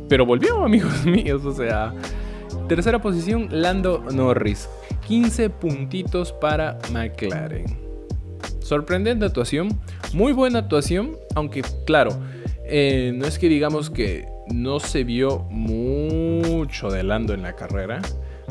pero 0.07 0.25
volvió, 0.25 0.61
amigos 0.65 1.05
míos. 1.05 1.43
O 1.45 1.53
sea, 1.53 1.93
tercera 2.67 3.01
posición, 3.01 3.47
Lando 3.51 4.03
Norris. 4.11 4.69
15 5.07 5.49
puntitos 5.49 6.33
para 6.33 6.77
McLaren. 6.91 7.65
Sorprendente 8.59 9.25
actuación, 9.25 9.69
muy 10.13 10.33
buena 10.33 10.59
actuación, 10.59 11.17
aunque 11.35 11.61
claro, 11.85 12.11
eh, 12.65 13.13
no 13.15 13.25
es 13.25 13.39
que 13.39 13.47
digamos 13.47 13.89
que 13.89 14.27
no 14.47 14.81
se 14.81 15.05
vio 15.05 15.45
mucho 15.49 16.89
de 16.89 17.03
Lando 17.03 17.33
en 17.33 17.43
la 17.43 17.55
carrera, 17.55 18.01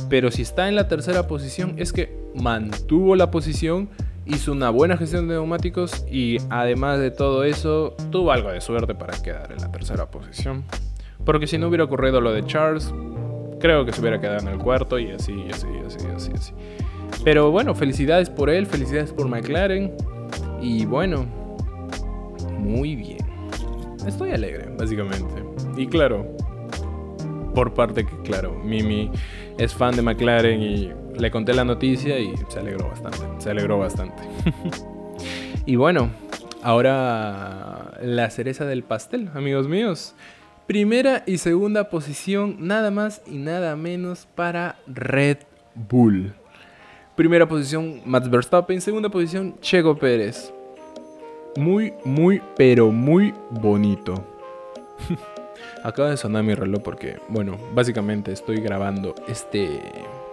pero 0.08 0.30
si 0.30 0.42
está 0.42 0.68
en 0.68 0.76
la 0.76 0.88
tercera 0.88 1.26
posición 1.26 1.74
es 1.78 1.92
que 1.92 2.16
mantuvo 2.34 3.16
la 3.16 3.30
posición, 3.30 3.88
hizo 4.26 4.52
una 4.52 4.70
buena 4.70 4.96
gestión 4.96 5.28
de 5.28 5.34
neumáticos 5.34 6.04
y 6.10 6.38
además 6.50 6.98
de 6.98 7.10
todo 7.10 7.44
eso 7.44 7.96
tuvo 8.10 8.32
algo 8.32 8.50
de 8.50 8.60
suerte 8.60 8.94
para 8.94 9.20
quedar 9.22 9.52
en 9.52 9.58
la 9.58 9.70
tercera 9.70 10.10
posición. 10.10 10.64
Porque 11.24 11.46
si 11.46 11.58
no 11.58 11.68
hubiera 11.68 11.84
ocurrido 11.84 12.20
lo 12.20 12.32
de 12.32 12.44
Charles, 12.44 12.92
creo 13.60 13.84
que 13.84 13.92
se 13.92 14.00
hubiera 14.00 14.20
quedado 14.20 14.40
en 14.40 14.48
el 14.48 14.58
cuarto 14.58 14.98
y 14.98 15.10
así, 15.10 15.44
así, 15.50 15.66
así, 15.86 16.06
así, 16.14 16.30
así. 16.34 16.52
Pero 17.24 17.50
bueno, 17.50 17.74
felicidades 17.74 18.30
por 18.30 18.50
él, 18.50 18.66
felicidades 18.66 19.12
por 19.12 19.28
McLaren. 19.28 19.94
Y 20.60 20.84
bueno, 20.84 21.26
muy 22.58 22.96
bien. 22.96 23.18
Estoy 24.06 24.30
alegre, 24.30 24.68
básicamente. 24.78 25.42
Y 25.76 25.86
claro, 25.86 26.26
por 27.54 27.74
parte 27.74 28.04
que, 28.04 28.16
claro, 28.22 28.54
Mimi 28.64 29.10
es 29.58 29.75
fan 29.75 29.96
de 29.96 30.02
McLaren 30.02 30.62
y 30.62 30.92
le 31.18 31.30
conté 31.30 31.54
la 31.54 31.64
noticia 31.64 32.18
y 32.18 32.34
se 32.48 32.58
alegró 32.58 32.88
bastante. 32.88 33.18
Se 33.38 33.50
alegró 33.50 33.78
bastante. 33.78 34.22
y 35.66 35.76
bueno, 35.76 36.10
ahora 36.62 37.92
la 38.02 38.30
cereza 38.30 38.64
del 38.66 38.82
pastel, 38.82 39.30
amigos 39.34 39.68
míos. 39.68 40.14
Primera 40.66 41.22
y 41.26 41.38
segunda 41.38 41.90
posición, 41.90 42.56
nada 42.60 42.90
más 42.90 43.22
y 43.26 43.38
nada 43.38 43.76
menos 43.76 44.26
para 44.34 44.76
Red 44.86 45.38
Bull. 45.75 46.34
Primera 47.14 47.48
posición, 47.48 48.02
Max 48.04 48.28
Verstappen. 48.28 48.80
Segunda 48.80 49.08
posición, 49.08 49.54
Checo 49.60 49.96
Pérez. 49.96 50.52
Muy, 51.56 51.94
muy, 52.04 52.42
pero 52.56 52.90
muy 52.90 53.32
bonito. 53.50 54.14
Acaba 55.87 56.11
de 56.11 56.16
sonar 56.16 56.43
mi 56.43 56.55
reloj 56.55 56.83
porque, 56.83 57.19
bueno, 57.28 57.57
básicamente 57.75 58.33
estoy 58.33 58.61
grabando 58.61 59.14
este 59.28 59.81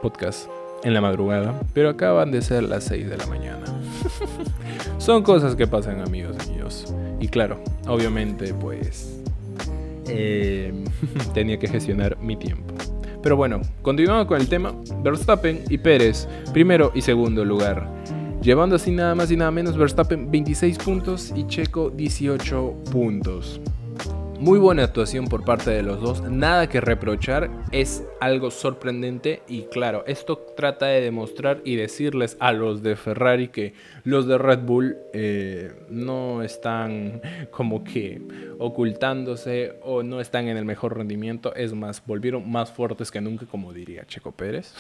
podcast 0.02 0.50
en 0.84 0.94
la 0.94 1.02
madrugada, 1.02 1.62
pero 1.74 1.90
acaban 1.90 2.32
de 2.32 2.42
ser 2.42 2.64
las 2.64 2.86
6 2.86 3.10
de 3.10 3.18
la 3.18 3.28
mañana. 3.28 3.66
Son 4.98 5.22
cosas 5.22 5.56
que 5.56 5.68
pasan, 5.68 6.02
amigos 6.02 6.36
míos. 6.50 6.94
Y 7.20 7.28
claro, 7.28 7.62
obviamente, 7.88 8.54
pues 8.54 9.24
Em, 10.08 10.84
tenía 11.34 11.58
que 11.58 11.68
gestionar 11.68 12.18
mi 12.20 12.36
tiempo. 12.36 12.74
Pero 13.22 13.38
bueno, 13.38 13.62
continuando 13.82 14.28
con 14.28 14.40
el 14.40 14.50
tema, 14.50 14.74
Verstappen 15.02 15.64
y 15.70 15.78
Pérez, 15.78 16.28
primero 16.52 16.92
y 16.94 17.02
segundo 17.02 17.46
lugar. 17.46 17.88
Llevando 18.42 18.76
así 18.76 18.92
nada 18.92 19.16
más 19.16 19.32
y 19.32 19.38
nada 19.38 19.52
menos 19.52 19.78
Verstappen 19.78 20.30
26 20.30 20.78
puntos 20.80 21.32
y 21.36 21.48
Checo 21.48 21.90
18 21.90 22.74
puntos. 22.92 23.62
Muy 24.44 24.60
buena 24.60 24.84
actuación 24.84 25.28
por 25.28 25.46
parte 25.46 25.72
de 25.72 25.84
los 25.84 26.02
dos, 26.02 26.22
nada 26.24 26.68
que 26.68 26.82
reprochar, 26.82 27.50
es 27.72 28.04
algo 28.24 28.51
sorprendente 28.51 29.42
y 29.50 29.63
claro, 29.63 30.06
esto 30.08 30.38
trata 30.56 30.86
de 30.86 31.01
demostrar 31.01 31.62
y 31.65 31.75
decirles 31.75 32.38
a 32.39 32.53
los 32.53 32.82
de 32.82 32.96
Ferrari 32.96 33.50
que 33.50 33.74
los 34.06 34.27
de 34.27 34.38
Red 34.38 34.60
Bull 34.60 34.96
eh, 35.12 35.74
no 35.89 36.42
están 36.42 37.22
como 37.51 37.84
que 37.84 38.22
ocultándose 38.60 39.74
o 39.84 40.03
no 40.03 40.22
están 40.22 40.48
en 40.48 40.56
el 40.56 40.63
mejor 40.63 40.98
rendimiento, 40.98 41.53
es 41.53 41.74
más, 41.74 42.01
volvieron 42.06 42.50
más 42.50 42.72
fuertes 42.72 43.12
que 43.12 43.20
nunca, 43.20 43.46
como 43.46 43.74
diría 43.74 44.06
Checo 44.06 44.32
Pérez. 44.32 44.74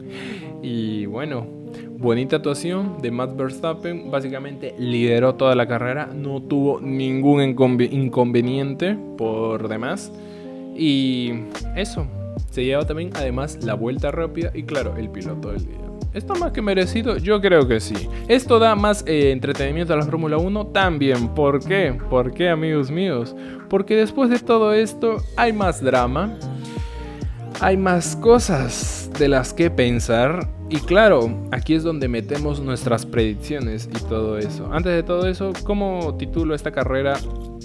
y 0.62 1.04
bueno, 1.04 1.46
bonita 1.90 2.36
actuación 2.36 3.02
de 3.02 3.10
Matt 3.10 3.36
Verstappen, 3.36 4.10
básicamente 4.10 4.74
lideró 4.78 5.34
toda 5.34 5.54
la 5.54 5.68
carrera, 5.68 6.06
no 6.06 6.40
tuvo 6.40 6.80
ningún 6.80 7.42
inconveniente 7.42 8.96
por 9.18 9.68
demás. 9.68 10.10
Y 10.74 11.32
eso, 11.74 12.06
se 12.50 12.64
lleva 12.64 12.86
también 12.86 13.10
además 13.14 13.58
la 13.62 13.74
vuelta 13.74 14.10
rápida 14.10 14.50
y 14.54 14.62
claro, 14.62 14.96
el 14.96 15.10
piloto 15.10 15.52
del 15.52 15.66
día. 15.66 15.88
¿Esto 16.14 16.34
más 16.34 16.52
que 16.52 16.62
merecido? 16.62 17.18
Yo 17.18 17.40
creo 17.40 17.68
que 17.68 17.80
sí. 17.80 18.08
¿Esto 18.28 18.58
da 18.58 18.74
más 18.74 19.04
eh, 19.06 19.30
entretenimiento 19.30 19.92
a 19.92 19.96
la 19.96 20.04
Fórmula 20.04 20.38
1? 20.38 20.68
También. 20.68 21.28
¿Por 21.28 21.62
qué? 21.64 21.96
¿Por 22.08 22.32
qué, 22.32 22.48
amigos 22.48 22.90
míos? 22.90 23.36
Porque 23.68 23.94
después 23.94 24.30
de 24.30 24.38
todo 24.38 24.72
esto 24.72 25.18
hay 25.36 25.52
más 25.52 25.82
drama, 25.82 26.34
hay 27.60 27.76
más 27.76 28.16
cosas 28.16 29.10
de 29.18 29.28
las 29.28 29.52
que 29.52 29.70
pensar. 29.70 30.48
Y 30.70 30.78
claro, 30.78 31.30
aquí 31.50 31.74
es 31.74 31.82
donde 31.82 32.08
metemos 32.08 32.60
nuestras 32.60 33.04
predicciones 33.04 33.88
y 33.94 34.02
todo 34.08 34.38
eso. 34.38 34.70
Antes 34.72 34.92
de 34.92 35.02
todo 35.02 35.28
eso, 35.28 35.52
¿cómo 35.64 36.16
titulo 36.18 36.54
esta 36.54 36.72
carrera 36.72 37.18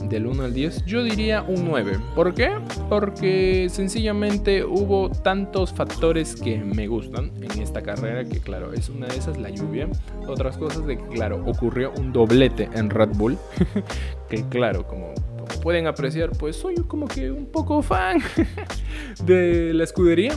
del 0.09 0.27
1 0.27 0.43
al 0.43 0.53
10? 0.53 0.85
Yo 0.85 1.03
diría 1.03 1.41
un 1.41 1.65
9. 1.65 1.97
¿Por 2.15 2.33
qué? 2.33 2.51
Porque 2.89 3.67
sencillamente 3.69 4.63
hubo 4.63 5.09
tantos 5.09 5.73
factores 5.73 6.35
que 6.35 6.57
me 6.57 6.87
gustan 6.87 7.31
en 7.41 7.61
esta 7.61 7.81
carrera 7.81 8.23
que 8.25 8.39
claro, 8.39 8.73
es 8.73 8.89
una 8.89 9.07
de 9.07 9.17
esas 9.17 9.37
la 9.37 9.49
lluvia. 9.49 9.87
Otras 10.27 10.57
cosas 10.57 10.85
de 10.85 10.97
que 10.97 11.07
claro, 11.07 11.43
ocurrió 11.45 11.91
un 11.97 12.13
doblete 12.13 12.69
en 12.73 12.89
Red 12.89 13.09
Bull. 13.15 13.37
que 14.29 14.43
claro, 14.49 14.87
como 14.87 15.13
pueden 15.61 15.87
apreciar, 15.87 16.31
pues 16.31 16.55
soy 16.55 16.75
como 16.87 17.07
que 17.07 17.31
un 17.31 17.45
poco 17.45 17.81
fan 17.81 18.21
de 19.25 19.73
la 19.73 19.83
escudería. 19.83 20.33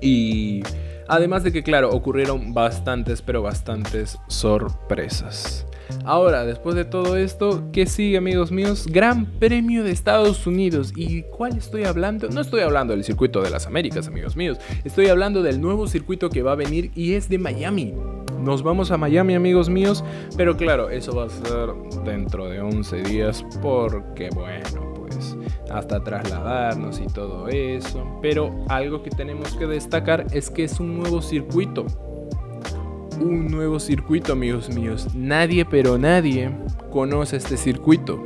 Y 0.00 0.62
además 1.08 1.42
de 1.42 1.52
que, 1.52 1.62
claro, 1.62 1.90
ocurrieron 1.90 2.54
bastantes, 2.54 3.22
pero 3.22 3.42
bastantes 3.42 4.18
sorpresas. 4.28 5.66
Ahora, 6.04 6.44
después 6.44 6.74
de 6.76 6.84
todo 6.84 7.16
esto, 7.16 7.64
¿qué 7.72 7.86
sigue 7.86 8.18
amigos 8.18 8.52
míos? 8.52 8.86
Gran 8.90 9.26
Premio 9.26 9.84
de 9.84 9.90
Estados 9.90 10.46
Unidos. 10.46 10.92
¿Y 10.96 11.22
cuál 11.22 11.56
estoy 11.56 11.84
hablando? 11.84 12.28
No 12.28 12.40
estoy 12.40 12.60
hablando 12.60 12.92
del 12.94 13.04
circuito 13.04 13.42
de 13.42 13.50
las 13.50 13.66
Américas, 13.66 14.08
amigos 14.08 14.36
míos. 14.36 14.58
Estoy 14.84 15.08
hablando 15.08 15.42
del 15.42 15.60
nuevo 15.60 15.86
circuito 15.86 16.30
que 16.30 16.42
va 16.42 16.52
a 16.52 16.56
venir 16.56 16.90
y 16.94 17.14
es 17.14 17.28
de 17.28 17.38
Miami. 17.38 17.94
Nos 18.40 18.62
vamos 18.62 18.90
a 18.90 18.96
Miami, 18.96 19.34
amigos 19.34 19.68
míos. 19.68 20.04
Pero 20.36 20.56
claro, 20.56 20.90
eso 20.90 21.14
va 21.14 21.24
a 21.24 21.28
ser 21.28 21.74
dentro 22.04 22.48
de 22.48 22.60
11 22.60 23.02
días 23.02 23.44
porque, 23.60 24.30
bueno, 24.30 24.94
pues 24.94 25.36
hasta 25.70 26.02
trasladarnos 26.02 27.00
y 27.00 27.06
todo 27.06 27.48
eso. 27.48 28.18
Pero 28.22 28.64
algo 28.68 29.02
que 29.02 29.10
tenemos 29.10 29.54
que 29.54 29.66
destacar 29.66 30.26
es 30.32 30.50
que 30.50 30.64
es 30.64 30.80
un 30.80 30.98
nuevo 30.98 31.20
circuito 31.20 31.86
un 33.20 33.48
nuevo 33.48 33.80
circuito, 33.80 34.32
amigos 34.32 34.68
míos. 34.74 35.08
Nadie, 35.14 35.64
pero 35.64 35.98
nadie 35.98 36.50
conoce 36.90 37.36
este 37.36 37.56
circuito. 37.56 38.24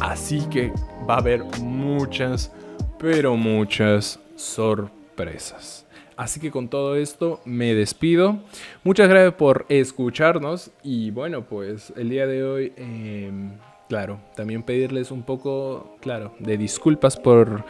Así 0.00 0.46
que 0.50 0.72
va 1.08 1.14
a 1.14 1.18
haber 1.18 1.42
muchas, 1.60 2.52
pero 2.98 3.36
muchas 3.36 4.20
sorpresas. 4.36 5.86
Así 6.16 6.40
que 6.40 6.50
con 6.50 6.68
todo 6.68 6.96
esto 6.96 7.40
me 7.44 7.74
despido. 7.74 8.38
Muchas 8.84 9.08
gracias 9.08 9.34
por 9.34 9.66
escucharnos. 9.68 10.70
Y 10.82 11.10
bueno, 11.10 11.42
pues 11.44 11.92
el 11.96 12.08
día 12.08 12.26
de 12.26 12.42
hoy, 12.42 12.72
em, 12.76 13.52
claro, 13.88 14.20
también 14.34 14.62
pedirles 14.62 15.10
un 15.10 15.22
poco, 15.22 15.96
claro, 16.00 16.34
de 16.38 16.56
disculpas 16.56 17.16
por 17.16 17.64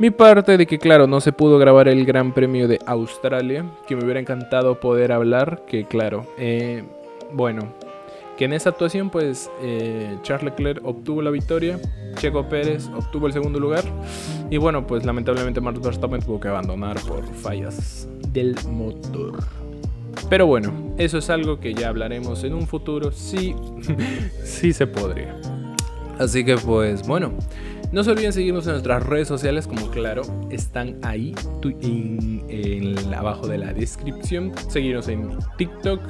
mi 0.00 0.10
parte 0.10 0.56
de 0.56 0.66
que, 0.66 0.78
claro, 0.78 1.06
no 1.06 1.20
se 1.20 1.30
pudo 1.30 1.58
grabar 1.58 1.86
el 1.86 2.06
Gran 2.06 2.32
Premio 2.32 2.66
de 2.66 2.78
Australia, 2.86 3.66
que 3.86 3.94
me 3.94 4.02
hubiera 4.02 4.18
encantado 4.18 4.80
poder 4.80 5.12
hablar, 5.12 5.66
que 5.66 5.84
claro, 5.84 6.24
eh, 6.38 6.82
bueno, 7.34 7.74
que 8.38 8.46
en 8.46 8.54
esa 8.54 8.70
actuación 8.70 9.10
pues 9.10 9.50
eh, 9.60 10.16
Charles 10.22 10.52
Leclerc 10.52 10.80
obtuvo 10.86 11.20
la 11.20 11.28
victoria, 11.28 11.78
Checo 12.14 12.48
Pérez 12.48 12.88
obtuvo 12.96 13.26
el 13.26 13.34
segundo 13.34 13.60
lugar 13.60 13.84
y 14.48 14.56
bueno, 14.56 14.86
pues 14.86 15.04
lamentablemente 15.04 15.60
Max 15.60 15.78
Verstappen 15.82 16.22
tuvo 16.22 16.40
que 16.40 16.48
abandonar 16.48 16.98
por 17.06 17.22
fallas 17.34 18.08
del 18.28 18.56
motor. 18.70 19.34
Pero 20.30 20.46
bueno, 20.46 20.94
eso 20.96 21.18
es 21.18 21.28
algo 21.28 21.60
que 21.60 21.74
ya 21.74 21.90
hablaremos 21.90 22.42
en 22.44 22.54
un 22.54 22.66
futuro, 22.66 23.12
sí, 23.12 23.54
sí 24.44 24.72
se 24.72 24.86
podría. 24.86 25.38
Así 26.18 26.42
que 26.42 26.56
pues 26.56 27.06
bueno, 27.06 27.34
no 27.92 28.04
se 28.04 28.10
olviden 28.12 28.32
seguirnos 28.32 28.66
en 28.66 28.72
nuestras 28.72 29.04
redes 29.04 29.26
sociales, 29.26 29.66
como 29.66 29.90
claro, 29.90 30.22
están 30.50 30.98
ahí 31.02 31.34
en, 31.80 32.96
abajo 33.12 33.48
de 33.48 33.58
la 33.58 33.72
descripción. 33.72 34.52
Seguirnos 34.68 35.08
en 35.08 35.36
TikTok, 35.56 36.00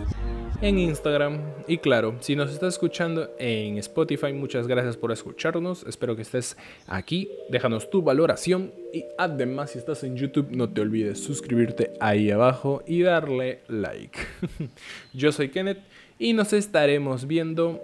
en 0.61 0.79
Instagram 0.79 1.41
y 1.67 1.79
claro, 1.79 2.17
si 2.21 2.37
nos 2.37 2.53
estás 2.53 2.75
escuchando 2.75 3.31
en 3.39 3.79
Spotify, 3.79 4.35
muchas 4.35 4.67
gracias 4.67 4.99
por 4.99 5.11
escucharnos. 5.11 5.85
Espero 5.87 6.17
que 6.17 6.23
estés 6.23 6.59
aquí. 6.87 7.31
Déjanos 7.49 7.89
tu 7.89 8.03
valoración 8.03 8.73
y 8.93 9.05
además 9.17 9.71
si 9.71 9.79
estás 9.79 10.05
en 10.05 10.17
YouTube 10.17 10.49
no 10.51 10.69
te 10.69 10.83
olvides 10.83 11.19
suscribirte 11.19 11.93
ahí 11.99 12.31
abajo 12.31 12.83
y 12.87 13.03
darle 13.03 13.61
like. 13.69 14.19
Yo 15.15 15.33
soy 15.33 15.49
Kenneth 15.49 15.79
y 16.19 16.35
nos 16.35 16.53
estaremos 16.53 17.27
viendo 17.27 17.81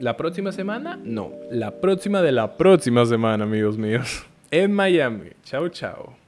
¿La 0.00 0.16
próxima 0.16 0.50
semana? 0.50 0.98
No, 1.04 1.30
la 1.50 1.72
próxima 1.80 2.22
de 2.22 2.32
la 2.32 2.56
próxima 2.56 3.04
semana, 3.04 3.44
amigos 3.44 3.76
míos. 3.76 4.24
en 4.50 4.72
Miami. 4.72 5.30
Chao, 5.44 5.68
chao. 5.68 6.19